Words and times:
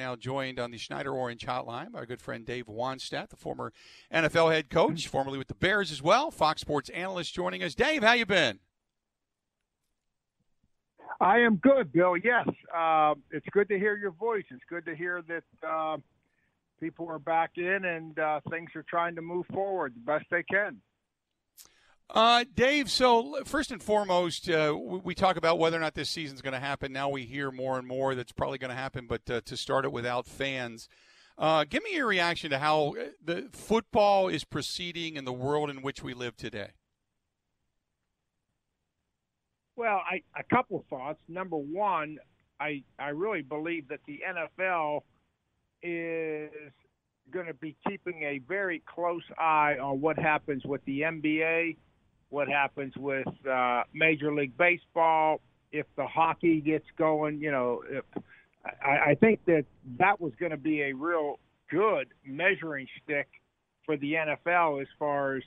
We 0.00 0.04
are 0.04 0.08
now 0.08 0.16
joined 0.16 0.58
on 0.58 0.70
the 0.70 0.78
Schneider 0.78 1.12
Orange 1.12 1.44
Hotline 1.44 1.92
by 1.92 1.98
our 1.98 2.06
good 2.06 2.22
friend 2.22 2.46
Dave 2.46 2.68
Wannstedt, 2.68 3.28
the 3.28 3.36
former 3.36 3.70
NFL 4.10 4.50
head 4.50 4.70
coach, 4.70 5.06
formerly 5.08 5.36
with 5.36 5.48
the 5.48 5.54
Bears 5.54 5.92
as 5.92 6.00
well, 6.00 6.30
Fox 6.30 6.62
Sports 6.62 6.88
analyst 6.88 7.34
joining 7.34 7.62
us. 7.62 7.74
Dave, 7.74 8.02
how 8.02 8.14
you 8.14 8.24
been? 8.24 8.60
I 11.20 11.40
am 11.40 11.56
good, 11.56 11.92
Bill. 11.92 12.16
Yes, 12.16 12.48
uh, 12.74 13.14
it's 13.30 13.44
good 13.52 13.68
to 13.68 13.78
hear 13.78 13.94
your 13.98 14.12
voice. 14.12 14.44
It's 14.50 14.64
good 14.70 14.86
to 14.86 14.96
hear 14.96 15.22
that 15.28 15.68
uh, 15.68 15.98
people 16.80 17.06
are 17.10 17.18
back 17.18 17.50
in 17.58 17.84
and 17.84 18.18
uh, 18.18 18.40
things 18.48 18.70
are 18.74 18.86
trying 18.88 19.14
to 19.16 19.22
move 19.22 19.44
forward 19.52 19.92
the 19.94 20.00
best 20.00 20.24
they 20.30 20.44
can. 20.44 20.78
Uh, 22.12 22.44
Dave, 22.54 22.90
so 22.90 23.38
first 23.44 23.70
and 23.70 23.80
foremost, 23.80 24.50
uh, 24.50 24.76
we, 24.76 25.14
talk 25.14 25.36
about 25.36 25.60
whether 25.60 25.76
or 25.76 25.80
not 25.80 25.94
this 25.94 26.10
season's 26.10 26.42
going 26.42 26.54
to 26.54 26.60
happen. 26.60 26.92
Now 26.92 27.08
we 27.08 27.22
hear 27.22 27.52
more 27.52 27.78
and 27.78 27.86
more 27.86 28.16
that's 28.16 28.32
probably 28.32 28.58
going 28.58 28.70
to 28.70 28.76
happen, 28.76 29.06
but 29.06 29.30
uh, 29.30 29.40
to 29.42 29.56
start 29.56 29.84
it 29.84 29.92
without 29.92 30.26
fans. 30.26 30.88
Uh, 31.38 31.64
give 31.68 31.84
me 31.84 31.94
your 31.94 32.08
reaction 32.08 32.50
to 32.50 32.58
how 32.58 32.94
uh, 32.98 33.04
the 33.24 33.48
football 33.52 34.26
is 34.26 34.44
proceeding 34.44 35.14
in 35.14 35.24
the 35.24 35.32
world 35.32 35.70
in 35.70 35.82
which 35.82 36.02
we 36.02 36.12
live 36.12 36.36
today. 36.36 36.70
Well, 39.76 40.02
I, 40.10 40.22
a 40.36 40.42
couple 40.42 40.84
thoughts. 40.90 41.20
Number 41.28 41.56
one, 41.56 42.18
I 42.58 42.82
I 42.98 43.10
really 43.10 43.42
believe 43.42 43.88
that 43.88 44.00
the 44.06 44.20
NFL 44.28 45.02
is 45.82 46.50
going 47.30 47.46
to 47.46 47.54
be 47.54 47.76
keeping 47.88 48.24
a 48.24 48.38
very 48.46 48.82
close 48.84 49.22
eye 49.38 49.76
on 49.80 50.00
what 50.00 50.18
happens 50.18 50.64
with 50.64 50.84
the 50.84 51.02
NBA, 51.02 51.76
what 52.30 52.48
happens 52.48 52.94
with 52.96 53.26
uh, 53.48 53.82
Major 53.92 54.34
League 54.34 54.56
Baseball, 54.56 55.40
if 55.72 55.86
the 55.96 56.06
hockey 56.06 56.60
gets 56.60 56.86
going. 56.96 57.40
You 57.40 57.50
know, 57.50 57.82
if, 57.88 58.04
I, 58.84 59.10
I 59.10 59.14
think 59.20 59.44
that 59.46 59.64
that 59.98 60.20
was 60.20 60.32
going 60.38 60.50
to 60.50 60.56
be 60.56 60.82
a 60.82 60.92
real 60.92 61.38
good 61.70 62.08
measuring 62.24 62.86
stick 63.02 63.28
for 63.84 63.96
the 63.96 64.14
NFL 64.14 64.80
as 64.80 64.88
far 64.98 65.36
as 65.36 65.42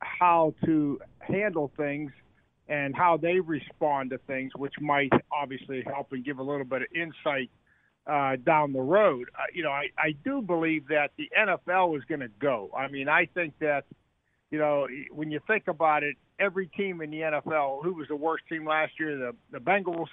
how 0.00 0.54
to 0.64 1.00
handle 1.20 1.70
things 1.76 2.12
and 2.68 2.96
how 2.96 3.16
they 3.16 3.40
respond 3.40 4.10
to 4.10 4.18
things, 4.26 4.52
which 4.56 4.74
might 4.80 5.12
obviously 5.32 5.82
help 5.86 6.12
and 6.12 6.24
give 6.24 6.38
a 6.38 6.42
little 6.42 6.64
bit 6.64 6.82
of 6.82 6.88
insight 6.94 7.50
uh, 8.06 8.36
down 8.44 8.72
the 8.72 8.80
road. 8.80 9.28
Uh, 9.34 9.42
you 9.52 9.62
know, 9.62 9.70
I, 9.70 9.86
I 9.98 10.12
do 10.24 10.42
believe 10.42 10.88
that 10.88 11.10
the 11.16 11.30
NFL 11.38 11.96
is 11.96 12.04
going 12.04 12.20
to 12.20 12.30
go. 12.40 12.70
I 12.76 12.88
mean, 12.88 13.08
I 13.08 13.26
think 13.34 13.54
that, 13.60 13.84
you 14.50 14.58
know, 14.58 14.86
when 15.10 15.30
you 15.30 15.40
think 15.46 15.68
about 15.68 16.02
it, 16.02 16.16
every 16.38 16.68
team 16.68 17.00
in 17.00 17.10
the 17.10 17.20
NFL, 17.20 17.82
who 17.82 17.94
was 17.94 18.06
the 18.08 18.16
worst 18.16 18.44
team 18.48 18.66
last 18.66 18.92
year, 18.98 19.16
the, 19.16 19.32
the 19.50 19.58
Bengals, 19.58 20.06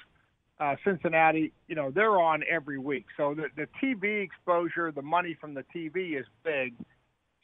uh, 0.60 0.76
Cincinnati, 0.84 1.52
you 1.68 1.76
know, 1.76 1.92
they're 1.92 2.20
on 2.20 2.44
every 2.50 2.78
week. 2.80 3.06
So 3.18 3.36
the, 3.36 3.48
the 3.56 3.68
TV 3.82 4.24
exposure, 4.24 4.92
the 4.92 5.02
money 5.02 5.38
from 5.40 5.54
the 5.54 5.64
TV 5.76 6.20
is 6.20 6.26
big. 6.44 6.74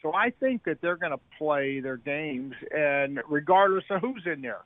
So 0.01 0.13
I 0.13 0.31
think 0.39 0.63
that 0.63 0.79
they're 0.81 0.95
going 0.95 1.11
to 1.11 1.19
play 1.37 1.81
their 1.81 1.97
games, 1.97 2.53
and 2.71 3.19
regardless 3.27 3.83
of 3.89 4.01
who's 4.01 4.23
in 4.25 4.41
there, 4.41 4.61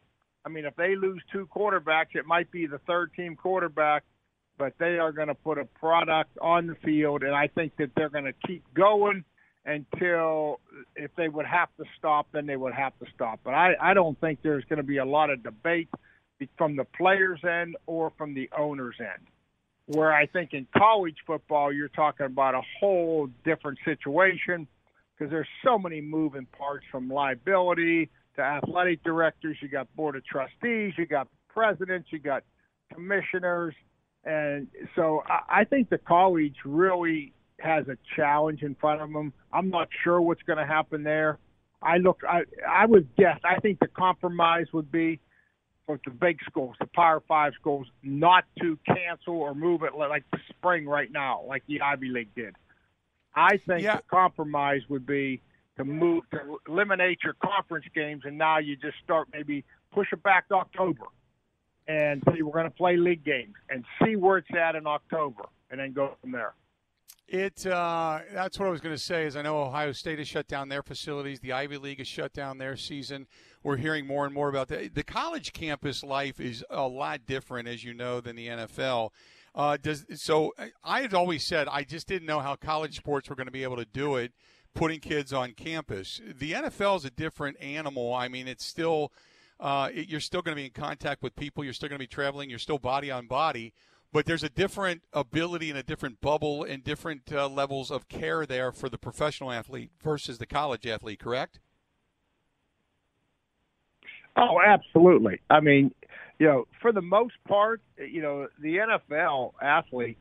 I 0.46 0.50
mean, 0.50 0.66
if 0.66 0.76
they 0.76 0.96
lose 0.96 1.22
two 1.32 1.48
quarterbacks, 1.56 2.16
it 2.16 2.26
might 2.26 2.52
be 2.52 2.68
the 2.68 2.80
third 2.80 3.12
team 3.16 3.36
quarterback, 3.36 4.04
but 4.58 4.74
they 4.78 5.00
are 5.00 5.12
going 5.12 5.30
to 5.30 5.36
put 5.36 5.58
a 5.58 5.66
product 5.66 6.38
on 6.40 6.68
the 6.68 6.76
field, 6.76 7.24
and 7.24 7.34
I 7.34 7.48
think 7.48 7.76
that 7.78 7.92
they're 7.96 8.10
going 8.10 8.26
to 8.26 8.48
keep 8.48 8.64
going 8.74 9.24
until 9.66 10.60
if 10.96 11.12
they 11.16 11.30
would 11.30 11.46
have 11.46 11.70
to 11.78 11.86
stop, 11.98 12.28
then 12.32 12.46
they 12.46 12.58
would 12.58 12.74
have 12.74 12.98
to 13.00 13.06
stop. 13.14 13.40
But 13.44 13.54
I, 13.54 13.76
I 13.82 13.94
don't 13.94 14.20
think 14.20 14.40
there's 14.42 14.66
going 14.66 14.78
to 14.78 14.84
be 14.84 14.98
a 14.98 15.06
lot 15.06 15.30
of 15.30 15.44
debate 15.44 15.90
from 16.58 16.76
the 16.76 16.84
players' 16.84 17.40
end 17.44 17.78
or 17.86 18.12
from 18.18 18.34
the 18.34 18.50
owners' 18.58 18.96
end. 19.00 19.28
Where 19.86 20.14
I 20.14 20.26
think 20.26 20.54
in 20.54 20.68
college 20.78 21.18
football, 21.26 21.72
you're 21.72 21.90
talking 21.90 22.26
about 22.26 22.56
a 22.56 22.62
whole 22.80 23.30
different 23.44 23.80
situation 23.86 24.68
because 25.18 25.32
there's 25.32 25.48
so 25.64 25.78
many 25.78 26.02
moving 26.02 26.46
parts 26.58 26.86
from 26.92 27.10
liability 27.10 28.10
to 28.36 28.42
athletic 28.42 29.04
directors, 29.04 29.58
you 29.62 29.68
got 29.68 29.94
board 29.96 30.16
of 30.16 30.26
trustees, 30.26 30.94
you 30.98 31.06
got 31.06 31.28
presidents, 31.50 32.08
you 32.12 32.20
got 32.20 32.44
commissioners, 32.92 33.76
and 34.24 34.68
so 34.96 35.24
I, 35.28 35.62
I 35.62 35.64
think 35.66 35.90
the 35.90 35.98
college 35.98 36.56
really 36.66 37.34
has 37.60 37.88
a 37.88 37.98
challenge 38.16 38.62
in 38.62 38.76
front 38.76 39.02
of 39.02 39.12
them. 39.12 39.34
I'm 39.52 39.70
not 39.70 39.90
sure 40.04 40.22
what's 40.22 40.44
going 40.44 40.60
to 40.60 40.66
happen 40.66 41.04
there. 41.04 41.40
I 41.82 41.98
look, 41.98 42.22
I, 42.28 42.44
I 42.68 42.86
would 42.86 43.16
guess. 43.16 43.40
I 43.44 43.60
think 43.60 43.80
the 43.80 43.88
compromise 43.88 44.68
would 44.72 44.92
be 44.92 45.20
for 45.86 46.00
the 46.06 46.12
big 46.12 46.40
schools, 46.46 46.76
the 46.80 46.88
Power 46.88 47.22
Five 47.28 47.54
schools, 47.60 47.88
not 48.02 48.46
to 48.62 48.78
cancel 48.88 49.36
or 49.36 49.54
move 49.54 49.84
it 49.84 49.94
like 49.96 50.24
the 50.32 50.40
spring 50.50 50.88
right 50.88 51.12
now, 51.12 51.44
like 51.48 51.64
the 51.68 51.82
Ivy 51.82 52.10
League 52.10 52.34
did. 52.36 52.56
I 53.36 53.58
think 53.58 53.84
yeah. 53.84 53.98
the 53.98 54.04
compromise 54.10 54.82
would 54.90 55.06
be 55.06 55.42
to 55.78 55.84
move 55.84 56.24
to 56.32 56.60
eliminate 56.68 57.20
your 57.24 57.34
conference 57.34 57.86
games, 57.94 58.24
and 58.26 58.38
now 58.38 58.60
you 58.60 58.76
just 58.76 58.98
start 59.04 59.28
maybe 59.34 59.66
push 59.92 60.08
it 60.14 60.24
back 60.24 60.48
to 60.50 60.56
October, 60.56 61.06
and 61.88 62.24
say 62.28 62.42
we're 62.42 62.54
going 62.54 62.64
to 62.64 62.70
play 62.70 62.96
league 62.96 63.26
games 63.26 63.56
and 63.70 63.84
see 64.04 64.16
where 64.16 64.38
it's 64.38 64.56
at 64.58 64.76
in 64.76 64.88
October, 64.88 65.44
and 65.70 65.80
then 65.80 65.92
go 65.92 66.16
from 66.22 66.32
there. 66.32 66.54
It 67.28 67.66
uh, 67.66 68.20
that's 68.34 68.60
what 68.60 68.68
I 68.68 68.72
was 68.72 68.82
going 68.82 68.96
to 68.96 69.02
say. 69.02 69.26
Is 69.26 69.36
I 69.36 69.42
know 69.42 69.62
Ohio 69.62 69.92
State 69.92 70.20
has 70.20 70.28
shut 70.28 70.48
down 70.48 70.70
their 70.70 70.84
facilities. 70.84 71.40
The 71.40 71.54
Ivy 71.54 71.78
League 71.78 71.98
has 72.00 72.08
shut 72.08 72.34
down 72.34 72.58
their 72.58 72.76
season. 72.76 73.28
We're 73.64 73.78
hearing 73.78 74.06
more 74.06 74.26
and 74.26 74.34
more 74.34 74.50
about 74.50 74.68
that. 74.68 74.94
The 74.94 75.04
college 75.04 75.54
campus 75.54 76.04
life 76.04 76.40
is 76.40 76.64
a 76.70 76.88
lot 76.88 77.26
different, 77.26 77.68
as 77.68 77.84
you 77.84 77.94
know, 77.94 78.20
than 78.20 78.36
the 78.36 78.48
NFL. 78.48 79.10
Uh, 79.56 79.78
does 79.82 80.06
so? 80.16 80.54
I 80.84 81.02
had 81.02 81.14
always 81.14 81.44
said 81.46 81.68
I 81.70 81.84
just 81.84 82.08
didn't 82.08 82.28
know 82.28 82.40
how 82.40 82.56
college 82.56 82.98
sports 82.98 83.30
were 83.30 83.36
going 83.36 83.48
to 83.48 83.52
be 83.52 83.64
able 83.64 83.78
to 83.78 83.86
do 83.86 84.16
it 84.18 84.34
putting 84.74 85.00
kids 85.00 85.32
on 85.32 85.54
campus. 85.54 86.22
The 86.26 86.54
NFL 86.54 86.98
is 86.98 87.06
a 87.06 87.12
different 87.12 87.58
animal. 87.62 88.14
I 88.14 88.28
mean, 88.28 88.48
it's 88.48 88.66
still 88.66 89.12
uh, 89.60 89.90
it, 89.94 90.10
you're 90.10 90.20
still 90.20 90.42
going 90.42 90.56
to 90.56 90.62
be 90.62 90.66
in 90.66 90.72
contact 90.72 91.24
with 91.24 91.36
people. 91.36 91.64
You're 91.64 91.74
still 91.74 91.90
going 91.90 92.00
to 92.00 92.04
be 92.04 92.08
traveling. 92.08 92.50
You're 92.50 92.60
still 92.60 92.80
body 92.80 93.12
on 93.12 93.28
body. 93.28 93.74
But 94.14 94.26
there's 94.26 94.44
a 94.44 94.50
different 94.50 95.02
ability 95.12 95.70
and 95.70 95.78
a 95.78 95.84
different 95.84 96.22
bubble 96.22 96.64
and 96.64 96.84
different 96.84 97.24
uh, 97.32 97.50
levels 97.50 97.92
of 97.92 98.08
care 98.08 98.46
there 98.46 98.72
for 98.72 98.88
the 98.88 98.98
professional 98.98 99.52
athlete 99.52 99.90
versus 100.02 100.38
the 100.38 100.46
college 100.46 100.88
athlete. 100.88 101.20
Correct? 101.20 101.60
Oh, 104.38 104.60
absolutely. 104.66 105.42
I 105.50 105.60
mean, 105.60 105.94
you 106.40 106.48
know, 106.48 106.68
for 106.82 106.92
the 106.92 107.02
most 107.02 107.34
part, 107.48 107.82
you 107.98 108.22
know, 108.22 108.48
the 108.62 108.78
NFL 108.78 109.54
athlete 109.62 110.18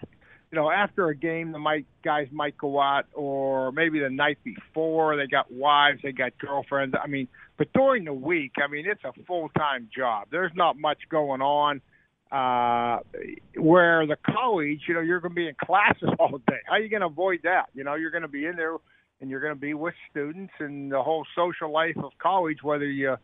you 0.53 0.57
know, 0.57 0.71
after 0.71 1.09
a 1.09 1.17
game, 1.17 1.51
the 1.51 1.59
might 1.59 1.87
guys 2.05 2.29
might 2.31 2.59
go 2.59 2.79
out, 2.79 3.07
or 3.15 3.73
maybe 3.73 4.01
the 4.01 4.11
night 4.11 4.37
before 4.45 5.17
they 5.17 5.27
got 5.27 5.51
wives, 5.51 6.01
they 6.03 6.13
got 6.13 6.37
girlfriends. 6.39 6.95
I 7.03 7.07
mean, 7.07 7.27
but 7.57 7.73
during 7.73 8.05
the 8.05 8.13
week, 8.13 8.53
I 8.63 8.71
mean, 8.71 8.85
it's 8.87 9.03
a 9.03 9.15
full 9.25 9.49
time 9.57 9.89
job. 9.97 10.29
There's 10.31 10.53
not 10.55 10.79
much 10.79 10.99
going 11.11 11.41
on. 11.41 11.81
Uh, 12.33 13.01
where 13.59 14.07
the 14.07 14.17
college, 14.25 14.81
you 14.89 14.95
know, 14.95 15.01
you're 15.01 15.21
going 15.21 15.33
to 15.33 15.35
be 15.35 15.49
in 15.49 15.55
classes 15.63 16.09
all 16.19 16.39
day. 16.49 16.57
How 16.65 16.77
are 16.77 16.81
you 16.81 16.89
going 16.89 17.03
to 17.03 17.07
avoid 17.07 17.41
that? 17.45 17.67
You 17.75 17.85
know, 17.85 17.95
you're 17.95 18.11
going 18.11 18.23
to 18.23 18.29
be 18.29 18.47
in 18.47 18.57
there 18.57 18.77
and 19.21 19.29
you're 19.29 19.41
going 19.41 19.55
to 19.55 19.61
be 19.61 19.75
with 19.75 19.95
students 20.11 20.53
and 20.59 20.91
the 20.91 21.03
whole 21.03 21.27
social 21.37 21.71
life 21.71 21.97
of 22.03 22.13
college, 22.19 22.59
whether 22.63 22.87
you 22.87 23.17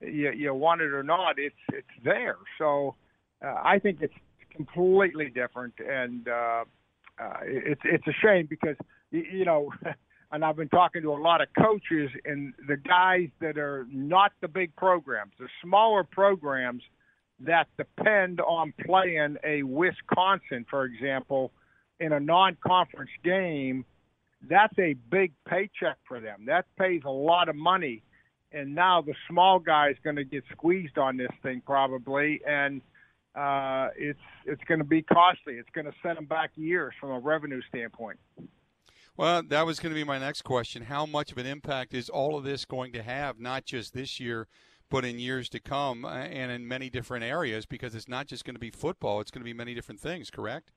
you, 0.00 0.32
you 0.32 0.54
want 0.54 0.80
it 0.80 0.92
or 0.92 1.02
not, 1.02 1.38
it's 1.38 1.54
it's 1.72 1.86
there. 2.04 2.36
So 2.58 2.94
uh, 3.44 3.54
I 3.62 3.78
think 3.78 3.98
it's 4.00 4.14
completely 4.54 5.30
different, 5.30 5.74
and 5.78 6.26
uh, 6.28 6.64
uh, 7.18 7.36
it's 7.42 7.80
it's 7.84 8.06
a 8.06 8.14
shame 8.22 8.46
because 8.48 8.76
you 9.10 9.44
know. 9.44 9.72
and 10.32 10.44
I've 10.44 10.54
been 10.54 10.68
talking 10.68 11.02
to 11.02 11.12
a 11.12 11.18
lot 11.20 11.40
of 11.40 11.48
coaches 11.58 12.08
and 12.24 12.54
the 12.68 12.76
guys 12.76 13.30
that 13.40 13.58
are 13.58 13.84
not 13.90 14.30
the 14.40 14.46
big 14.46 14.76
programs, 14.76 15.32
the 15.40 15.48
smaller 15.60 16.04
programs, 16.04 16.84
that 17.40 17.68
depend 17.76 18.40
on 18.40 18.72
playing 18.84 19.36
a 19.44 19.62
Wisconsin, 19.62 20.66
for 20.68 20.84
example, 20.84 21.52
in 21.98 22.12
a 22.12 22.20
non-conference 22.20 23.10
game. 23.24 23.84
That's 24.48 24.78
a 24.78 24.94
big 25.10 25.32
paycheck 25.48 25.98
for 26.06 26.20
them. 26.20 26.44
That 26.46 26.66
pays 26.78 27.02
a 27.04 27.10
lot 27.10 27.48
of 27.48 27.56
money, 27.56 28.02
and 28.52 28.74
now 28.74 29.02
the 29.02 29.14
small 29.28 29.58
guy 29.58 29.90
is 29.90 29.96
going 30.02 30.16
to 30.16 30.24
get 30.24 30.44
squeezed 30.52 30.96
on 30.96 31.16
this 31.16 31.30
thing 31.42 31.62
probably, 31.64 32.40
and 32.46 32.80
uh, 33.34 33.88
it's 33.96 34.18
it's 34.46 34.62
going 34.64 34.78
to 34.78 34.84
be 34.84 35.02
costly. 35.02 35.54
It's 35.54 35.68
going 35.74 35.84
to 35.84 35.92
set 36.02 36.16
them 36.16 36.24
back 36.24 36.50
years 36.56 36.94
from 36.98 37.10
a 37.10 37.18
revenue 37.18 37.60
standpoint. 37.68 38.18
Well, 39.16 39.42
that 39.48 39.66
was 39.66 39.78
going 39.78 39.90
to 39.90 39.94
be 39.94 40.04
my 40.04 40.18
next 40.18 40.42
question. 40.42 40.84
How 40.84 41.04
much 41.04 41.30
of 41.30 41.36
an 41.36 41.44
impact 41.44 41.92
is 41.92 42.08
all 42.08 42.38
of 42.38 42.44
this 42.44 42.64
going 42.64 42.92
to 42.92 43.02
have, 43.02 43.38
not 43.38 43.66
just 43.66 43.92
this 43.92 44.18
year, 44.18 44.48
but 44.90 45.04
in 45.04 45.18
years 45.18 45.48
to 45.50 45.60
come 45.60 46.04
uh, 46.04 46.10
and 46.10 46.52
in 46.52 46.68
many 46.68 46.90
different 46.90 47.24
areas? 47.24 47.64
Because 47.64 47.94
it's 47.94 48.08
not 48.08 48.26
just 48.26 48.44
going 48.44 48.54
to 48.54 48.60
be 48.60 48.70
football; 48.70 49.20
it's 49.20 49.30
going 49.30 49.40
to 49.40 49.44
be 49.44 49.54
many 49.54 49.74
different 49.74 50.00
things. 50.00 50.30
Correct? 50.30 50.70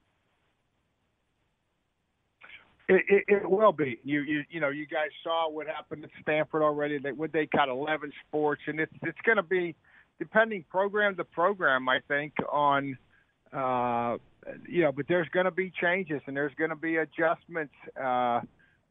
It, 2.89 3.03
it, 3.07 3.23
it 3.27 3.49
will 3.49 3.71
be. 3.71 3.99
You, 4.03 4.21
you 4.21 4.43
you 4.49 4.59
know 4.59 4.69
you 4.69 4.85
guys 4.85 5.09
saw 5.23 5.49
what 5.49 5.67
happened 5.67 6.03
at 6.03 6.11
Stanford 6.21 6.61
already. 6.61 6.99
They 6.99 7.11
would 7.11 7.33
they 7.33 7.47
cut 7.47 7.69
11 7.69 8.11
sports, 8.27 8.61
and 8.67 8.79
it's 8.79 8.93
it's 9.01 9.19
going 9.25 9.37
to 9.37 9.43
be 9.43 9.75
depending 10.19 10.63
program 10.69 11.15
to 11.17 11.23
program. 11.23 11.89
I 11.89 11.99
think 12.07 12.33
on 12.51 12.97
uh, 13.51 14.17
you 14.67 14.81
know, 14.81 14.91
but 14.91 15.07
there's 15.07 15.29
going 15.29 15.45
to 15.45 15.51
be 15.51 15.71
changes 15.81 16.21
and 16.25 16.35
there's 16.35 16.53
going 16.55 16.69
to 16.69 16.75
be 16.75 16.97
adjustments. 16.97 17.73
Uh, 18.01 18.41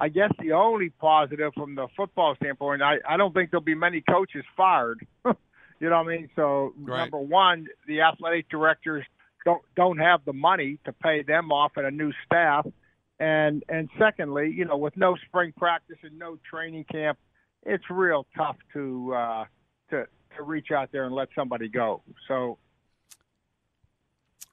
I 0.03 0.09
guess 0.09 0.33
the 0.41 0.51
only 0.51 0.91
positive 0.91 1.55
from 1.55 1.77
the 1.77 1.87
football 1.97 2.35
standpoint, 2.35 2.83
I, 2.83 2.97
I 3.09 3.17
don't 3.17 3.33
think 3.33 3.53
there'll 3.53 3.63
be 3.63 3.77
many 3.77 4.01
coaches 4.01 4.45
fired. 4.57 5.07
you 5.25 5.35
know 5.79 5.91
what 5.91 6.09
I 6.13 6.17
mean? 6.17 6.29
So 6.35 6.75
right. 6.77 7.03
number 7.03 7.19
one, 7.19 7.69
the 7.87 8.01
athletic 8.01 8.49
directors 8.49 9.05
don't 9.45 9.63
don't 9.77 9.99
have 9.99 10.25
the 10.25 10.33
money 10.33 10.81
to 10.87 10.93
pay 10.93 11.23
them 11.23 11.53
off 11.53 11.73
and 11.77 11.87
a 11.87 11.93
new 11.93 12.11
staff, 12.27 12.67
and 13.21 13.63
and 13.69 13.89
secondly, 13.97 14.53
you 14.53 14.65
know, 14.65 14.77
with 14.77 14.97
no 14.97 15.15
spring 15.29 15.53
practice 15.57 15.99
and 16.03 16.19
no 16.19 16.37
training 16.51 16.85
camp, 16.91 17.17
it's 17.63 17.85
real 17.89 18.27
tough 18.37 18.57
to 18.73 19.15
uh, 19.15 19.45
to 19.91 20.09
to 20.37 20.43
reach 20.43 20.73
out 20.73 20.91
there 20.91 21.05
and 21.05 21.15
let 21.15 21.29
somebody 21.37 21.69
go. 21.69 22.03
So 22.27 22.59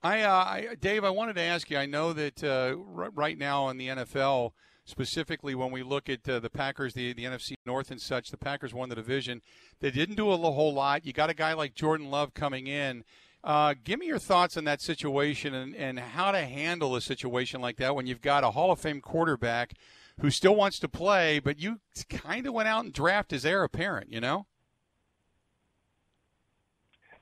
I, 0.04 0.22
uh, 0.22 0.32
I, 0.32 0.76
Dave, 0.80 1.04
I 1.04 1.10
wanted 1.10 1.38
to 1.38 1.42
ask 1.42 1.72
you. 1.72 1.78
I 1.78 1.88
know 1.88 2.14
that 2.14 2.44
uh, 2.44 2.76
r- 2.96 3.10
right 3.16 3.38
now 3.38 3.70
in 3.70 3.78
the 3.78 3.88
NFL, 3.88 4.52
specifically 4.90 5.56
when 5.56 5.72
we 5.72 5.84
look 5.84 6.10
at 6.10 6.28
uh, 6.28 6.40
the 6.40 6.50
Packers, 6.50 6.94
the 6.94 7.14
the 7.14 7.26
NFC 7.26 7.54
North 7.66 7.92
and 7.92 8.02
such, 8.02 8.32
the 8.32 8.38
Packers 8.38 8.74
won 8.74 8.90
the 8.90 8.96
division. 8.96 9.42
They 9.80 9.92
didn't 9.92 10.16
do 10.16 10.32
a 10.32 10.38
whole 10.38 10.74
lot. 10.74 11.06
You 11.06 11.14
got 11.14 11.30
a 11.30 11.34
guy 11.34 11.54
like 11.54 11.76
Jordan 11.76 12.10
Love 12.10 12.34
coming 12.34 12.68
in. 12.68 13.04
Uh, 13.44 13.74
give 13.84 14.00
me 14.00 14.08
your 14.08 14.20
thoughts 14.20 14.58
on 14.58 14.66
that 14.66 14.82
situation 14.82 15.54
and, 15.54 15.74
and 15.76 15.98
how 15.98 16.32
to 16.32 16.40
handle 16.40 16.96
a 16.96 17.02
situation 17.02 17.62
like 17.62 17.78
that 17.78 17.96
when 17.96 18.06
you've 18.06 18.22
got 18.22 18.44
a 18.44 18.52
Hall 18.52 18.72
of 18.72 18.80
Fame 18.80 19.00
quarterback 19.00 19.76
who 20.20 20.30
still 20.30 20.56
wants 20.56 20.80
to 20.80 20.90
play, 20.90 21.40
but 21.40 21.60
you 21.60 21.80
kind 22.10 22.46
of 22.46 22.54
went 22.54 22.68
out 22.68 22.84
and 22.84 22.94
drafted 22.94 23.38
his 23.38 23.46
heir 23.46 23.64
apparent, 23.64 24.12
you 24.12 24.20
know? 24.20 24.46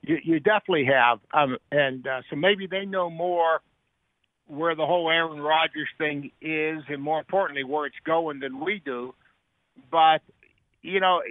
You, 0.01 0.17
you 0.23 0.39
definitely 0.39 0.85
have, 0.85 1.19
um, 1.33 1.57
and 1.71 2.07
uh, 2.07 2.21
so 2.29 2.35
maybe 2.35 2.65
they 2.65 2.85
know 2.85 3.09
more 3.09 3.61
where 4.47 4.75
the 4.75 4.85
whole 4.85 5.09
Aaron 5.09 5.39
Rodgers 5.39 5.89
thing 5.97 6.31
is, 6.41 6.83
and 6.89 7.01
more 7.01 7.19
importantly, 7.19 7.63
where 7.63 7.85
it's 7.85 7.95
going 8.05 8.39
than 8.39 8.63
we 8.63 8.81
do. 8.83 9.13
But 9.91 10.21
you 10.81 10.99
know, 10.99 11.21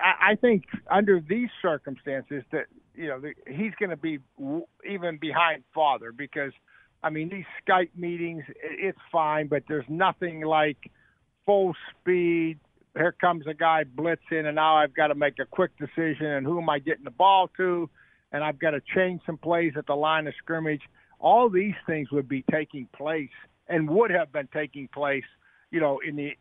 I, 0.00 0.32
I 0.32 0.34
think 0.36 0.64
under 0.90 1.20
these 1.20 1.50
circumstances 1.60 2.42
that 2.52 2.66
you 2.94 3.08
know 3.08 3.20
the, 3.20 3.34
he's 3.46 3.72
going 3.78 3.90
to 3.90 3.96
be 3.96 4.18
w- 4.38 4.66
even 4.88 5.18
behind 5.18 5.64
father 5.74 6.12
because 6.12 6.52
I 7.02 7.10
mean 7.10 7.28
these 7.28 7.44
Skype 7.66 7.90
meetings, 7.96 8.44
it's 8.62 8.98
fine, 9.10 9.48
but 9.48 9.64
there's 9.68 9.86
nothing 9.88 10.42
like 10.42 10.78
full 11.46 11.74
speed. 11.90 12.58
Here 12.94 13.14
comes 13.18 13.46
a 13.46 13.54
guy 13.54 13.84
blitzing, 13.84 14.44
and 14.46 14.54
now 14.54 14.76
I've 14.76 14.94
got 14.94 15.08
to 15.08 15.14
make 15.14 15.38
a 15.40 15.46
quick 15.46 15.70
decision, 15.78 16.26
and 16.26 16.46
who 16.46 16.60
am 16.60 16.68
I 16.68 16.78
getting 16.78 17.04
the 17.04 17.10
ball 17.10 17.48
to? 17.56 17.88
and 18.32 18.42
I've 18.42 18.58
got 18.58 18.70
to 18.70 18.80
change 18.94 19.20
some 19.26 19.36
plays 19.36 19.74
at 19.76 19.86
the 19.86 19.94
line 19.94 20.26
of 20.26 20.34
scrimmage. 20.38 20.82
All 21.22 21.48
these 21.48 21.74
things 21.86 22.10
would 22.10 22.28
be 22.28 22.44
taking 22.50 22.88
place 22.94 23.30
and 23.68 23.88
would 23.88 24.10
have 24.10 24.32
been 24.32 24.48
taking 24.52 24.88
place, 24.88 25.24
you 25.70 25.80
know, 25.80 26.00
in 26.06 26.16
the 26.16 26.32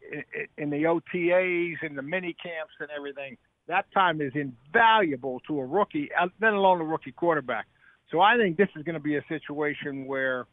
in 0.58 0.70
the 0.70 0.84
OTAs 0.84 1.76
and 1.82 1.98
the 1.98 2.02
mini 2.02 2.36
camps 2.44 2.74
and 2.80 2.90
everything. 2.96 3.38
That 3.68 3.86
time 3.94 4.20
is 4.20 4.34
invaluable 4.36 5.40
to 5.48 5.60
a 5.60 5.66
rookie, 5.66 6.10
uh, 6.20 6.28
let 6.42 6.54
alone 6.54 6.82
a 6.82 6.84
rookie 6.84 7.14
quarterback. 7.14 7.68
So 8.10 8.20
I 8.20 8.36
think 8.38 8.58
this 8.58 8.68
is 8.76 8.84
going 8.84 8.96
to 8.96 9.00
be 9.00 9.16
a 9.16 9.24
situation 9.30 10.06
where 10.08 10.48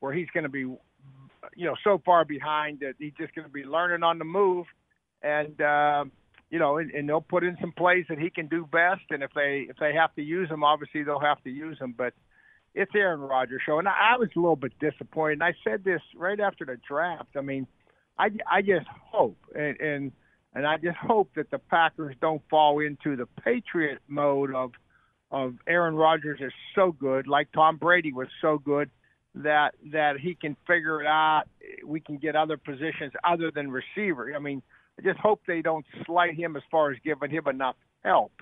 where 0.00 0.12
he's 0.12 0.28
going 0.32 0.44
to 0.44 0.48
be, 0.48 0.60
you 0.60 1.66
know, 1.66 1.74
so 1.84 2.00
far 2.04 2.24
behind 2.24 2.80
that 2.80 2.94
he's 2.98 3.12
just 3.18 3.34
going 3.34 3.46
to 3.46 3.52
be 3.52 3.64
learning 3.64 4.02
on 4.02 4.18
the 4.18 4.24
move, 4.24 4.66
and 5.22 5.60
uh, 5.60 6.04
you 6.50 6.58
know, 6.58 6.78
and, 6.78 6.90
and 6.92 7.08
they'll 7.08 7.20
put 7.20 7.44
in 7.44 7.56
some 7.60 7.72
plays 7.72 8.04
that 8.08 8.18
he 8.18 8.30
can 8.30 8.46
do 8.46 8.66
best. 8.70 9.02
And 9.10 9.22
if 9.22 9.30
they 9.34 9.66
if 9.68 9.76
they 9.78 9.92
have 9.92 10.14
to 10.14 10.22
use 10.22 10.48
him, 10.48 10.62
obviously 10.62 11.02
they'll 11.02 11.20
have 11.20 11.42
to 11.44 11.50
use 11.50 11.78
him. 11.78 11.94
But 11.96 12.14
it's 12.74 12.92
Aaron 12.94 13.20
Rodgers 13.20 13.62
show, 13.64 13.78
and 13.78 13.88
I, 13.88 14.14
I 14.14 14.16
was 14.18 14.28
a 14.34 14.38
little 14.38 14.56
bit 14.56 14.72
disappointed. 14.78 15.34
And 15.34 15.44
I 15.44 15.54
said 15.64 15.84
this 15.84 16.00
right 16.16 16.40
after 16.40 16.64
the 16.64 16.78
draft. 16.88 17.36
I 17.36 17.40
mean, 17.40 17.66
I 18.18 18.30
I 18.50 18.62
just 18.62 18.86
hope 18.88 19.38
and 19.54 19.78
and 19.80 20.12
and 20.54 20.66
I 20.66 20.76
just 20.76 20.96
hope 20.96 21.30
that 21.36 21.50
the 21.50 21.58
Packers 21.58 22.14
don't 22.20 22.42
fall 22.50 22.80
into 22.80 23.16
the 23.16 23.26
Patriot 23.42 23.98
mode 24.08 24.54
of 24.54 24.72
of 25.30 25.54
Aaron 25.66 25.96
Rodgers 25.96 26.40
is 26.40 26.52
so 26.74 26.92
good, 26.92 27.26
like 27.26 27.50
Tom 27.52 27.76
Brady 27.76 28.12
was 28.12 28.28
so 28.40 28.58
good 28.58 28.90
that 29.34 29.74
that 29.92 30.18
he 30.18 30.34
can 30.34 30.56
figure 30.66 31.00
it 31.00 31.06
out. 31.06 31.44
We 31.86 32.00
can 32.00 32.18
get 32.18 32.36
other 32.36 32.56
positions 32.56 33.12
other 33.24 33.50
than 33.50 33.70
receiver. 33.70 34.34
I 34.34 34.38
mean 34.38 34.62
I 34.98 35.02
just 35.02 35.18
hope 35.18 35.40
they 35.46 35.62
don't 35.62 35.86
slight 36.06 36.34
him 36.34 36.56
as 36.56 36.62
far 36.70 36.90
as 36.90 36.98
giving 37.04 37.30
him 37.30 37.46
enough 37.48 37.76
help. 38.04 38.32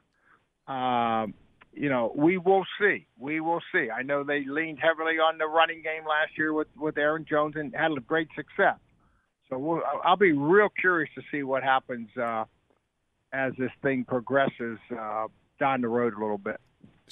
Um, 0.66 1.34
you 1.72 1.88
know, 1.88 2.12
we 2.16 2.36
will 2.36 2.64
see. 2.80 3.06
We 3.18 3.40
will 3.40 3.60
see. 3.72 3.88
I 3.90 4.02
know 4.02 4.24
they 4.24 4.44
leaned 4.44 4.78
heavily 4.80 5.18
on 5.18 5.38
the 5.38 5.46
running 5.46 5.82
game 5.82 6.02
last 6.08 6.36
year 6.36 6.52
with 6.52 6.68
with 6.76 6.98
Aaron 6.98 7.24
Jones 7.28 7.54
and 7.56 7.74
had 7.74 7.92
a 7.92 8.00
great 8.00 8.28
success. 8.34 8.78
So 9.48 9.58
we'll, 9.58 9.82
I'll 10.04 10.16
be 10.16 10.32
real 10.32 10.68
curious 10.68 11.10
to 11.16 11.22
see 11.30 11.42
what 11.42 11.62
happens 11.62 12.08
uh, 12.16 12.44
as 13.32 13.52
this 13.58 13.70
thing 13.82 14.04
progresses 14.04 14.78
uh, 14.96 15.26
down 15.58 15.80
the 15.80 15.88
road 15.88 16.14
a 16.14 16.20
little 16.20 16.38
bit. 16.38 16.60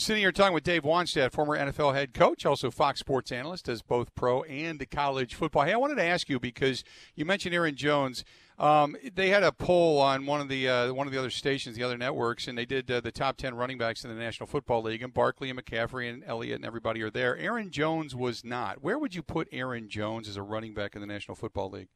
Sitting 0.01 0.23
here 0.23 0.31
talking 0.31 0.55
with 0.55 0.63
Dave 0.63 0.85
Wannstedt, 0.85 1.33
former 1.33 1.59
NFL 1.59 1.93
head 1.93 2.15
coach, 2.15 2.47
also 2.47 2.71
Fox 2.71 3.01
Sports 3.01 3.33
analyst, 3.33 3.65
does 3.65 3.83
both 3.83 4.15
pro 4.15 4.45
and 4.45 4.89
college 4.93 5.35
football. 5.35 5.65
Hey, 5.65 5.73
I 5.73 5.77
wanted 5.77 5.97
to 5.97 6.05
ask 6.05 6.29
you 6.29 6.39
because 6.39 6.85
you 7.17 7.25
mentioned 7.25 7.53
Aaron 7.53 7.75
Jones. 7.75 8.25
Um, 8.61 8.97
they 9.13 9.31
had 9.31 9.43
a 9.43 9.51
poll 9.51 10.01
on 10.01 10.25
one 10.25 10.41
of 10.41 10.49
the 10.49 10.69
uh, 10.69 10.93
one 10.93 11.09
of 11.09 11.13
the 11.13 11.19
other 11.19 11.31
stations, 11.31 11.75
the 11.75 11.83
other 11.83 11.99
networks, 11.99 12.47
and 12.47 12.57
they 12.57 12.65
did 12.65 12.89
uh, 12.89 13.01
the 13.01 13.11
top 13.11 13.39
ten 13.39 13.57
running 13.57 13.77
backs 13.77 14.05
in 14.05 14.11
the 14.11 14.17
National 14.17 14.47
Football 14.47 14.83
League, 14.83 15.03
and 15.03 15.13
Barkley 15.13 15.51
and 15.51 15.61
McCaffrey 15.61 16.09
and 16.09 16.23
Elliott 16.25 16.55
and 16.55 16.65
everybody 16.65 17.03
are 17.03 17.11
there. 17.11 17.37
Aaron 17.37 17.73
Jones 17.73 18.15
was 18.15 18.45
not. 18.45 18.81
Where 18.81 19.01
would 19.01 19.17
you 19.17 19.23
put 19.25 19.49
Aaron 19.51 19.89
Jones 19.89 20.29
as 20.29 20.37
a 20.37 20.43
running 20.43 20.75
back 20.75 20.95
in 20.95 21.01
the 21.01 21.09
National 21.09 21.35
Football 21.35 21.71
League? 21.71 21.89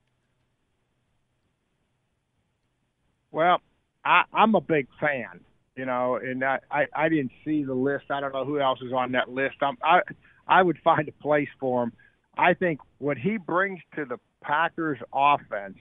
Well, 3.30 3.60
I, 4.04 4.24
I'm 4.32 4.56
a 4.56 4.60
big 4.60 4.88
fan, 4.98 5.44
you 5.76 5.86
know, 5.86 6.16
and 6.16 6.44
I, 6.44 6.58
I 6.70 6.86
I 6.94 7.08
didn't 7.08 7.32
see 7.44 7.64
the 7.64 7.74
list. 7.74 8.04
I 8.10 8.20
don't 8.20 8.32
know 8.32 8.44
who 8.44 8.60
else 8.60 8.80
is 8.82 8.92
on 8.92 9.12
that 9.12 9.28
list. 9.28 9.56
I'm, 9.62 9.76
I 9.82 10.00
I 10.46 10.62
would 10.62 10.78
find 10.84 11.08
a 11.08 11.22
place 11.22 11.48
for 11.58 11.84
him. 11.84 11.92
I 12.36 12.54
think 12.54 12.80
what 12.98 13.16
he 13.18 13.36
brings 13.36 13.80
to 13.96 14.04
the 14.04 14.18
Packers 14.42 14.98
offense 15.12 15.76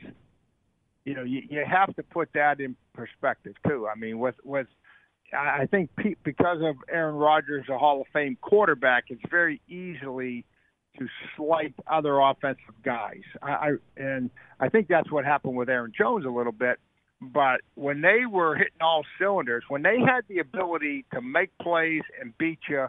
you 1.05 1.15
know, 1.15 1.23
you, 1.23 1.41
you 1.49 1.63
have 1.67 1.95
to 1.95 2.03
put 2.03 2.29
that 2.33 2.59
in 2.59 2.75
perspective 2.93 3.55
too. 3.67 3.87
I 3.87 3.97
mean, 3.97 4.19
with 4.19 4.35
with 4.43 4.67
I 5.33 5.65
think 5.65 5.89
because 6.23 6.57
of 6.61 6.75
Aaron 6.91 7.15
Rodgers, 7.15 7.65
a 7.69 7.77
Hall 7.77 8.01
of 8.01 8.07
Fame 8.13 8.37
quarterback, 8.41 9.05
it's 9.07 9.21
very 9.29 9.61
easily 9.67 10.45
to 10.99 11.07
slight 11.37 11.73
other 11.89 12.19
offensive 12.19 12.75
guys. 12.83 13.21
I, 13.41 13.51
I 13.51 13.71
and 13.97 14.29
I 14.59 14.69
think 14.69 14.87
that's 14.89 15.11
what 15.11 15.25
happened 15.25 15.55
with 15.55 15.69
Aaron 15.69 15.93
Jones 15.97 16.25
a 16.25 16.29
little 16.29 16.51
bit. 16.51 16.79
But 17.21 17.61
when 17.75 18.01
they 18.01 18.25
were 18.29 18.55
hitting 18.55 18.81
all 18.81 19.03
cylinders, 19.19 19.63
when 19.67 19.83
they 19.83 19.99
had 19.99 20.21
the 20.27 20.39
ability 20.39 21.05
to 21.13 21.21
make 21.21 21.55
plays 21.59 22.01
and 22.19 22.35
beat 22.37 22.59
you, 22.67 22.87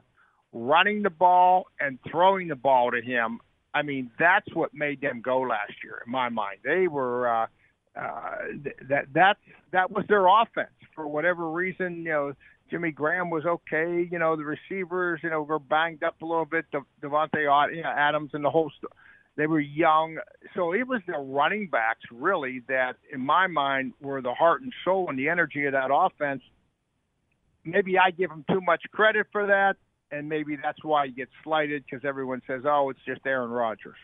running 0.52 1.02
the 1.02 1.10
ball 1.10 1.66
and 1.78 1.98
throwing 2.10 2.48
the 2.48 2.56
ball 2.56 2.90
to 2.90 3.02
him, 3.02 3.40
I 3.74 3.82
mean, 3.82 4.10
that's 4.18 4.46
what 4.54 4.72
made 4.74 5.00
them 5.00 5.20
go 5.22 5.40
last 5.40 5.72
year, 5.84 6.02
in 6.04 6.12
my 6.12 6.28
mind. 6.28 6.58
They 6.64 6.88
were. 6.88 7.28
Uh, 7.28 7.46
uh, 7.94 8.36
that 8.88 9.04
that 9.12 9.36
that 9.72 9.90
was 9.90 10.04
their 10.08 10.26
offense 10.26 10.72
for 10.94 11.06
whatever 11.06 11.50
reason. 11.50 11.98
You 11.98 12.10
know, 12.10 12.32
Jimmy 12.70 12.90
Graham 12.90 13.28
was 13.30 13.44
okay. 13.44 14.08
You 14.10 14.18
know, 14.18 14.36
the 14.36 14.44
receivers, 14.44 15.20
you 15.22 15.30
know, 15.30 15.42
were 15.42 15.58
banged 15.58 16.02
up 16.02 16.20
a 16.22 16.26
little 16.26 16.46
bit. 16.46 16.64
De- 16.72 16.80
Davante 17.02 17.42
you 17.74 17.82
know, 17.82 17.90
Adams 17.94 18.30
and 18.32 18.44
the 18.44 18.50
whole. 18.50 18.70
St- 18.78 18.92
they 19.36 19.46
were 19.46 19.60
young, 19.60 20.18
so 20.54 20.74
it 20.74 20.86
was 20.86 21.00
the 21.06 21.18
running 21.18 21.68
backs 21.68 22.02
really 22.10 22.62
that, 22.68 22.96
in 23.10 23.20
my 23.20 23.46
mind, 23.46 23.94
were 24.00 24.20
the 24.20 24.34
heart 24.34 24.60
and 24.62 24.72
soul 24.84 25.08
and 25.08 25.18
the 25.18 25.28
energy 25.28 25.64
of 25.64 25.72
that 25.72 25.90
offense. 25.92 26.42
Maybe 27.64 27.98
I 27.98 28.10
give 28.10 28.28
them 28.28 28.44
too 28.50 28.60
much 28.60 28.82
credit 28.92 29.26
for 29.32 29.46
that, 29.46 29.76
and 30.10 30.28
maybe 30.28 30.56
that's 30.62 30.82
why 30.84 31.06
he 31.06 31.12
get 31.12 31.28
slighted 31.42 31.84
because 31.84 32.04
everyone 32.04 32.42
says, 32.46 32.62
"Oh, 32.66 32.90
it's 32.90 33.00
just 33.06 33.26
Aaron 33.26 33.50
Rodgers." 33.50 33.96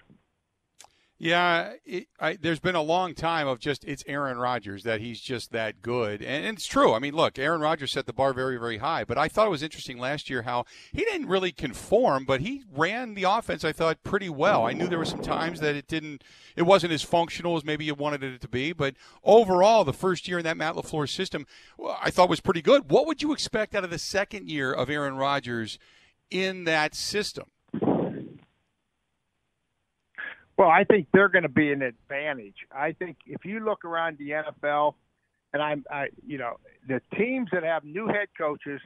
Yeah, 1.20 1.72
it, 1.84 2.06
I, 2.20 2.38
there's 2.40 2.60
been 2.60 2.76
a 2.76 2.82
long 2.82 3.12
time 3.12 3.48
of 3.48 3.58
just 3.58 3.82
it's 3.84 4.04
Aaron 4.06 4.38
Rodgers 4.38 4.84
that 4.84 5.00
he's 5.00 5.20
just 5.20 5.50
that 5.50 5.82
good, 5.82 6.22
and, 6.22 6.46
and, 6.46 6.56
it's 6.56 6.66
true. 6.66 6.94
I 6.94 7.00
mean, 7.00 7.12
look, 7.12 7.40
Aaron 7.40 7.60
Rodgers 7.60 7.90
set 7.90 8.06
the 8.06 8.12
bar 8.12 8.32
very, 8.32 8.56
very 8.56 8.78
high. 8.78 9.02
But 9.02 9.18
I 9.18 9.26
thought 9.26 9.48
it 9.48 9.50
was 9.50 9.64
interesting 9.64 9.98
last 9.98 10.30
year 10.30 10.42
how 10.42 10.64
he 10.92 11.04
didn't 11.04 11.26
really 11.26 11.50
conform, 11.50 12.24
but 12.24 12.40
he 12.42 12.62
ran 12.72 13.14
the 13.14 13.24
offense. 13.24 13.64
I 13.64 13.72
thought 13.72 14.04
pretty 14.04 14.28
well. 14.28 14.64
I 14.64 14.72
knew 14.72 14.86
there 14.86 14.98
were 14.98 15.04
some 15.04 15.20
times 15.20 15.58
that 15.58 15.74
it 15.74 15.88
didn't, 15.88 16.22
it 16.54 16.62
wasn't 16.62 16.92
as 16.92 17.02
functional 17.02 17.56
as 17.56 17.64
maybe 17.64 17.84
you 17.84 17.94
wanted 17.94 18.22
it 18.22 18.40
to 18.42 18.48
be. 18.48 18.72
But 18.72 18.94
overall, 19.24 19.82
the 19.82 19.92
first 19.92 20.28
year 20.28 20.38
in 20.38 20.44
that 20.44 20.56
Matt 20.56 20.76
LaFleur 20.76 21.08
system, 21.08 21.46
I 22.00 22.10
thought 22.10 22.28
was 22.28 22.40
pretty 22.40 22.62
good. 22.62 22.92
What 22.92 23.08
would 23.08 23.22
you 23.22 23.32
expect 23.32 23.74
out 23.74 23.82
of 23.82 23.90
the 23.90 23.98
second 23.98 24.48
year 24.48 24.72
of 24.72 24.88
Aaron 24.88 25.16
Rodgers 25.16 25.80
in 26.30 26.62
that 26.62 26.94
system? 26.94 27.50
Well, 30.58 30.68
I 30.68 30.82
think 30.82 31.06
they're 31.12 31.28
going 31.28 31.44
to 31.44 31.48
be 31.48 31.70
an 31.70 31.82
advantage. 31.82 32.56
I 32.72 32.92
think 32.92 33.18
if 33.26 33.44
you 33.44 33.60
look 33.60 33.84
around 33.84 34.18
the 34.18 34.30
NFL, 34.30 34.94
and 35.52 35.62
I'm, 35.62 35.84
I, 35.88 36.08
you 36.26 36.36
know, 36.36 36.54
the 36.88 37.00
teams 37.16 37.48
that 37.52 37.62
have 37.62 37.84
new 37.84 38.08
head 38.08 38.26
coaches 38.36 38.80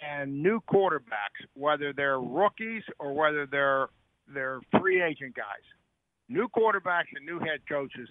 and 0.00 0.42
new 0.42 0.60
quarterbacks, 0.60 1.44
whether 1.52 1.92
they're 1.92 2.20
rookies 2.20 2.82
or 2.98 3.12
whether 3.14 3.46
they're 3.46 3.88
they're 4.32 4.60
free 4.80 5.02
agent 5.02 5.34
guys, 5.36 5.64
new 6.28 6.48
quarterbacks 6.48 7.12
and 7.14 7.24
new 7.26 7.38
head 7.38 7.60
coaches, 7.68 8.08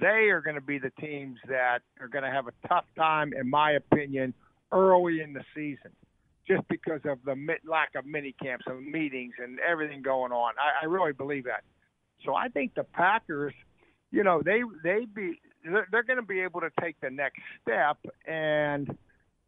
they 0.00 0.28
are 0.30 0.40
going 0.40 0.56
to 0.56 0.60
be 0.60 0.78
the 0.78 0.92
teams 1.00 1.38
that 1.48 1.80
are 2.00 2.08
going 2.08 2.24
to 2.24 2.30
have 2.30 2.46
a 2.48 2.68
tough 2.68 2.84
time, 2.96 3.32
in 3.32 3.48
my 3.48 3.72
opinion, 3.72 4.34
early 4.72 5.20
in 5.20 5.32
the 5.32 5.42
season, 5.54 5.92
just 6.48 6.66
because 6.68 7.00
of 7.04 7.18
the 7.24 7.36
lack 7.64 7.90
of 7.96 8.06
mini 8.06 8.34
camps 8.42 8.64
and 8.66 8.86
meetings 8.90 9.34
and 9.42 9.58
everything 9.60 10.02
going 10.02 10.32
on. 10.32 10.54
I, 10.58 10.84
I 10.84 10.88
really 10.88 11.12
believe 11.12 11.44
that. 11.44 11.62
So 12.24 12.34
I 12.34 12.48
think 12.48 12.74
the 12.74 12.84
Packers, 12.84 13.54
you 14.10 14.24
know, 14.24 14.42
they 14.44 14.62
they 14.82 15.04
be 15.04 15.40
they're, 15.64 15.86
they're 15.90 16.02
going 16.02 16.18
to 16.18 16.26
be 16.26 16.40
able 16.40 16.60
to 16.60 16.70
take 16.80 17.00
the 17.00 17.10
next 17.10 17.40
step. 17.62 17.98
And 18.26 18.96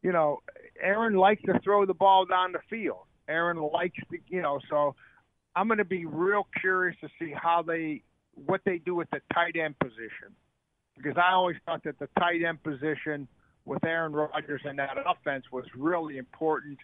you 0.03 0.13
know, 0.13 0.39
Aaron 0.83 1.15
likes 1.15 1.43
to 1.43 1.61
throw 1.63 1.85
the 1.87 1.95
ball 1.95 2.25
down 2.25 2.53
the 2.53 2.61
field. 2.71 3.05
Aaron 3.29 3.59
likes 3.59 3.99
to, 4.11 4.19
you 4.29 4.43
know, 4.43 4.59
so 4.69 4.95
I'm 5.55 5.69
going 5.69 5.79
to 5.79 5.85
be 5.85 6.07
real 6.07 6.47
curious 6.61 6.97
to 7.01 7.09
see 7.19 7.33
how 7.35 7.63
they 7.63 8.03
what 8.35 8.63
they 8.65 8.79
do 8.79 8.95
with 8.95 9.11
the 9.11 9.21
tight 9.35 9.57
end 9.57 9.79
position 9.79 10.35
because 10.97 11.17
I 11.17 11.33
always 11.33 11.57
thought 11.67 11.85
that 11.85 11.99
the 11.99 12.09
tight 12.19 12.43
end 12.47 12.63
position 12.63 13.29
with 13.65 13.85
Aaron 13.85 14.13
Rodgers 14.13 14.63
and 14.65 14.79
that 14.79 14.97
offense 15.07 15.45
was 15.53 15.65
really 15.77 16.19
important 16.19 16.79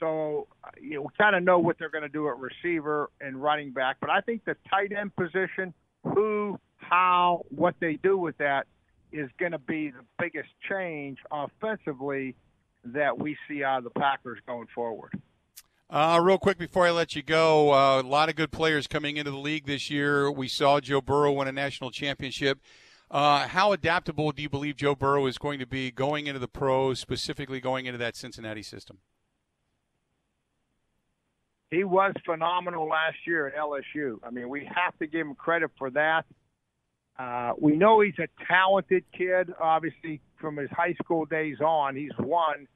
so 0.00 0.46
you 0.80 0.96
know, 0.96 1.10
kind 1.18 1.36
of 1.36 1.42
know 1.42 1.58
what 1.58 1.78
they're 1.78 1.90
going 1.90 2.02
to 2.02 2.08
do 2.08 2.28
at 2.28 2.36
receiver 2.38 3.10
and 3.20 3.40
running 3.40 3.72
back. 3.72 3.96
But 4.00 4.10
I 4.10 4.20
think 4.20 4.44
the 4.44 4.56
tight 4.68 4.92
end 4.92 5.14
position, 5.16 5.72
who, 6.02 6.58
how, 6.76 7.44
what 7.50 7.74
they 7.80 7.98
do 8.02 8.16
with 8.18 8.36
that 8.38 8.66
is 9.12 9.28
going 9.38 9.52
to 9.52 9.58
be 9.58 9.90
the 9.90 10.04
biggest 10.18 10.48
change 10.68 11.18
offensively 11.30 12.34
that 12.84 13.18
we 13.18 13.36
see 13.48 13.62
out 13.62 13.78
of 13.78 13.84
the 13.84 13.90
Packers 13.90 14.38
going 14.46 14.66
forward. 14.74 15.12
Uh, 15.88 16.18
real 16.22 16.38
quick 16.38 16.56
before 16.56 16.86
I 16.86 16.90
let 16.90 17.14
you 17.14 17.22
go, 17.22 17.72
uh, 17.72 18.00
a 18.00 18.02
lot 18.02 18.30
of 18.30 18.34
good 18.34 18.50
players 18.50 18.86
coming 18.86 19.18
into 19.18 19.30
the 19.30 19.36
league 19.36 19.66
this 19.66 19.90
year. 19.90 20.32
We 20.32 20.48
saw 20.48 20.80
Joe 20.80 21.02
Burrow 21.02 21.32
win 21.32 21.48
a 21.48 21.52
national 21.52 21.90
championship. 21.90 22.58
Uh, 23.10 23.46
how 23.48 23.72
adaptable 23.72 24.32
do 24.32 24.40
you 24.40 24.48
believe 24.48 24.76
Joe 24.76 24.94
Burrow 24.94 25.26
is 25.26 25.36
going 25.36 25.58
to 25.58 25.66
be 25.66 25.90
going 25.90 26.26
into 26.26 26.40
the 26.40 26.48
pros, 26.48 26.98
specifically 26.98 27.60
going 27.60 27.84
into 27.84 27.98
that 27.98 28.16
Cincinnati 28.16 28.62
system? 28.62 29.00
He 31.72 31.84
was 31.84 32.12
phenomenal 32.26 32.86
last 32.86 33.16
year 33.26 33.46
at 33.46 33.54
LSU. 33.56 34.18
I 34.22 34.30
mean, 34.30 34.50
we 34.50 34.68
have 34.74 34.96
to 34.98 35.06
give 35.06 35.26
him 35.26 35.34
credit 35.34 35.70
for 35.78 35.90
that. 35.90 36.26
Uh, 37.18 37.52
we 37.58 37.76
know 37.76 38.00
he's 38.02 38.18
a 38.18 38.28
talented 38.46 39.04
kid. 39.16 39.50
Obviously, 39.58 40.20
from 40.38 40.58
his 40.58 40.68
high 40.70 40.92
school 41.02 41.24
days 41.24 41.60
on, 41.60 41.96
he's 41.96 42.12
won. 42.18 42.68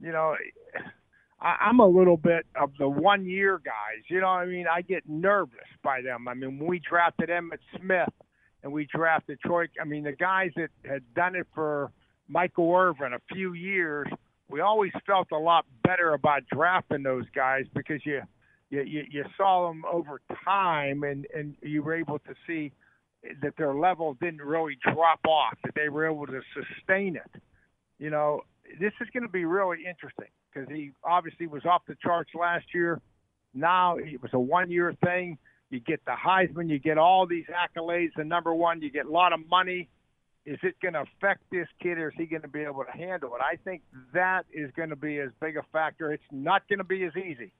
You 0.00 0.10
know, 0.10 0.34
I, 1.40 1.56
I'm 1.60 1.78
a 1.78 1.86
little 1.86 2.16
bit 2.16 2.46
of 2.60 2.72
the 2.80 2.88
one-year 2.88 3.60
guys. 3.64 4.02
You 4.10 4.20
know, 4.20 4.28
I 4.28 4.44
mean, 4.44 4.66
I 4.68 4.82
get 4.82 5.08
nervous 5.08 5.54
by 5.84 6.02
them. 6.02 6.26
I 6.26 6.34
mean, 6.34 6.58
when 6.58 6.68
we 6.68 6.80
drafted 6.80 7.28
Emmitt 7.28 7.60
Smith 7.78 8.12
and 8.64 8.72
we 8.72 8.88
drafted 8.92 9.38
Troy, 9.38 9.66
I 9.80 9.84
mean, 9.84 10.02
the 10.02 10.12
guys 10.12 10.50
that 10.56 10.70
had 10.84 11.02
done 11.14 11.36
it 11.36 11.46
for 11.54 11.92
Michael 12.26 12.74
Irvin 12.74 13.12
a 13.12 13.20
few 13.32 13.52
years– 13.52 14.08
we 14.48 14.60
always 14.60 14.92
felt 15.06 15.28
a 15.32 15.38
lot 15.38 15.64
better 15.82 16.14
about 16.14 16.42
drafting 16.52 17.02
those 17.02 17.24
guys 17.34 17.64
because 17.74 18.00
you 18.04 18.22
you 18.70 18.82
you, 18.82 19.04
you 19.10 19.24
saw 19.36 19.68
them 19.68 19.84
over 19.90 20.20
time 20.44 21.02
and 21.02 21.26
and 21.34 21.56
you 21.62 21.82
were 21.82 21.94
able 21.94 22.18
to 22.20 22.34
see 22.46 22.72
that 23.42 23.56
their 23.56 23.74
level 23.74 24.14
didn't 24.20 24.42
really 24.42 24.78
drop 24.82 25.20
off 25.26 25.56
that 25.64 25.74
they 25.74 25.88
were 25.88 26.06
able 26.06 26.26
to 26.26 26.40
sustain 26.54 27.16
it. 27.16 27.42
You 27.98 28.10
know 28.10 28.42
this 28.80 28.92
is 29.00 29.08
going 29.12 29.22
to 29.22 29.28
be 29.28 29.44
really 29.44 29.78
interesting 29.78 30.28
because 30.52 30.68
he 30.68 30.92
obviously 31.04 31.46
was 31.46 31.64
off 31.64 31.82
the 31.86 31.96
charts 32.02 32.30
last 32.38 32.66
year. 32.74 33.00
Now 33.54 33.96
it 33.96 34.20
was 34.20 34.32
a 34.32 34.40
one 34.40 34.70
year 34.70 34.94
thing. 35.04 35.38
You 35.70 35.80
get 35.80 36.04
the 36.04 36.12
heisman 36.12 36.68
you 36.68 36.78
get 36.78 36.98
all 36.98 37.26
these 37.26 37.46
accolades 37.46 38.10
the 38.16 38.24
number 38.24 38.54
one 38.54 38.80
you 38.80 38.90
get 38.90 39.06
a 39.06 39.10
lot 39.10 39.32
of 39.32 39.40
money 39.50 39.88
is 40.46 40.58
it 40.62 40.76
going 40.80 40.94
to 40.94 41.02
affect 41.02 41.42
this 41.50 41.66
kid 41.82 41.98
or 41.98 42.08
is 42.08 42.14
he 42.16 42.24
going 42.26 42.42
to 42.42 42.48
be 42.48 42.62
able 42.62 42.84
to 42.84 42.96
handle 42.96 43.34
it? 43.34 43.42
I 43.42 43.56
think 43.64 43.82
that 44.14 44.46
is 44.52 44.70
going 44.76 44.90
to 44.90 44.96
be 44.96 45.18
as 45.18 45.30
big 45.40 45.56
a 45.56 45.62
factor. 45.72 46.12
It's 46.12 46.22
not 46.30 46.66
going 46.68 46.78
to 46.78 46.84
be 46.84 47.04
as 47.04 47.16
easy. 47.16 47.52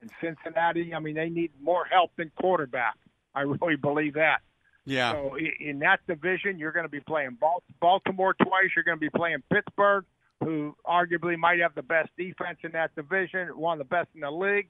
In 0.00 0.08
Cincinnati, 0.20 0.94
I 0.94 1.00
mean, 1.00 1.16
they 1.16 1.28
need 1.28 1.50
more 1.60 1.84
help 1.84 2.12
than 2.16 2.30
quarterback. 2.40 2.94
I 3.34 3.40
really 3.60 3.76
believe 3.76 4.14
that. 4.14 4.38
Yeah. 4.86 5.12
So 5.12 5.36
in 5.60 5.80
that 5.80 6.00
division, 6.06 6.58
you're 6.58 6.72
going 6.72 6.86
to 6.86 6.90
be 6.90 7.00
playing 7.00 7.36
Baltimore 7.80 8.34
twice. 8.34 8.70
You're 8.74 8.84
going 8.84 8.96
to 8.96 9.00
be 9.00 9.10
playing 9.10 9.42
Pittsburgh, 9.52 10.04
who 10.42 10.74
arguably 10.86 11.36
might 11.36 11.60
have 11.60 11.74
the 11.74 11.82
best 11.82 12.10
defense 12.16 12.58
in 12.62 12.72
that 12.72 12.94
division, 12.94 13.48
one 13.58 13.80
of 13.80 13.86
the 13.86 13.90
best 13.90 14.08
in 14.14 14.20
the 14.20 14.30
league, 14.30 14.68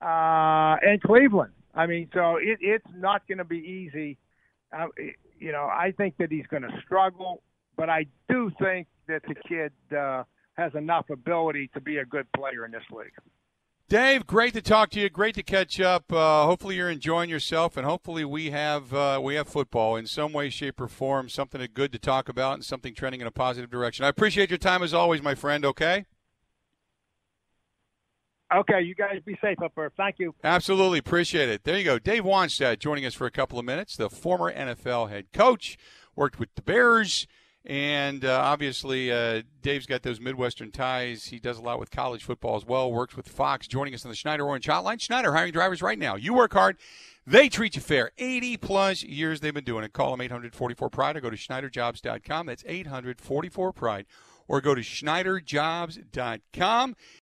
uh, 0.00 0.76
and 0.82 1.02
Cleveland. 1.02 1.52
I 1.74 1.86
mean, 1.86 2.08
so 2.14 2.36
it, 2.36 2.58
it's 2.60 2.86
not 2.94 3.26
going 3.28 3.38
to 3.38 3.44
be 3.44 3.58
easy. 3.58 4.16
Uh, 4.72 4.86
you 5.38 5.52
know, 5.52 5.64
I 5.64 5.92
think 5.96 6.16
that 6.18 6.30
he's 6.30 6.46
going 6.46 6.62
to 6.62 6.80
struggle, 6.84 7.42
but 7.76 7.88
I 7.88 8.06
do 8.28 8.50
think 8.58 8.88
that 9.08 9.22
the 9.28 9.34
kid 9.34 9.72
uh, 9.96 10.24
has 10.54 10.74
enough 10.74 11.10
ability 11.10 11.70
to 11.74 11.80
be 11.80 11.98
a 11.98 12.04
good 12.04 12.26
player 12.32 12.64
in 12.64 12.72
this 12.72 12.82
league. 12.90 13.12
Dave, 13.88 14.26
great 14.26 14.52
to 14.54 14.62
talk 14.62 14.90
to 14.90 15.00
you. 15.00 15.08
Great 15.08 15.36
to 15.36 15.44
catch 15.44 15.80
up. 15.80 16.12
Uh, 16.12 16.44
hopefully, 16.44 16.74
you're 16.74 16.90
enjoying 16.90 17.30
yourself, 17.30 17.76
and 17.76 17.86
hopefully, 17.86 18.24
we 18.24 18.50
have 18.50 18.92
uh, 18.92 19.20
we 19.22 19.36
have 19.36 19.46
football 19.46 19.94
in 19.94 20.08
some 20.08 20.32
way, 20.32 20.50
shape, 20.50 20.80
or 20.80 20.88
form. 20.88 21.28
Something 21.28 21.64
good 21.72 21.92
to 21.92 21.98
talk 22.00 22.28
about, 22.28 22.54
and 22.54 22.64
something 22.64 22.94
trending 22.94 23.20
in 23.20 23.28
a 23.28 23.30
positive 23.30 23.70
direction. 23.70 24.04
I 24.04 24.08
appreciate 24.08 24.50
your 24.50 24.58
time 24.58 24.82
as 24.82 24.92
always, 24.92 25.22
my 25.22 25.36
friend. 25.36 25.64
Okay. 25.64 26.06
Okay, 28.54 28.82
you 28.82 28.94
guys 28.94 29.20
be 29.24 29.36
safe 29.42 29.60
up 29.60 29.72
there. 29.74 29.90
Thank 29.96 30.18
you. 30.18 30.34
Absolutely. 30.44 30.98
Appreciate 30.98 31.48
it. 31.48 31.64
There 31.64 31.76
you 31.76 31.84
go. 31.84 31.98
Dave 31.98 32.22
Wannstedt 32.22 32.78
joining 32.78 33.04
us 33.04 33.14
for 33.14 33.26
a 33.26 33.30
couple 33.30 33.58
of 33.58 33.64
minutes, 33.64 33.96
the 33.96 34.08
former 34.08 34.52
NFL 34.52 35.10
head 35.10 35.32
coach, 35.32 35.76
worked 36.14 36.38
with 36.38 36.54
the 36.54 36.62
Bears. 36.62 37.26
And 37.64 38.24
uh, 38.24 38.40
obviously, 38.44 39.10
uh, 39.10 39.42
Dave's 39.60 39.86
got 39.86 40.04
those 40.04 40.20
Midwestern 40.20 40.70
ties. 40.70 41.26
He 41.26 41.40
does 41.40 41.58
a 41.58 41.62
lot 41.62 41.80
with 41.80 41.90
college 41.90 42.22
football 42.22 42.54
as 42.54 42.64
well, 42.64 42.92
works 42.92 43.16
with 43.16 43.28
Fox, 43.28 43.66
joining 43.66 43.92
us 43.92 44.04
on 44.04 44.10
the 44.10 44.16
Schneider 44.16 44.46
Orange 44.46 44.68
Hotline. 44.68 45.00
Schneider 45.00 45.34
hiring 45.34 45.52
drivers 45.52 45.82
right 45.82 45.98
now. 45.98 46.14
You 46.14 46.32
work 46.32 46.52
hard, 46.52 46.76
they 47.26 47.48
treat 47.48 47.74
you 47.74 47.82
fair. 47.82 48.12
80 48.18 48.58
plus 48.58 49.02
years 49.02 49.40
they've 49.40 49.52
been 49.52 49.64
doing 49.64 49.82
it. 49.82 49.92
Call 49.92 50.12
them 50.12 50.20
844 50.20 50.90
Pride 50.90 51.16
or 51.16 51.20
go 51.20 51.30
to 51.30 51.36
SchneiderJobs.com. 51.36 52.46
That's 52.46 52.62
844 52.68 53.72
Pride 53.72 54.06
or 54.46 54.60
go 54.60 54.76
to 54.76 54.82
SchneiderJobs.com. 54.82 56.94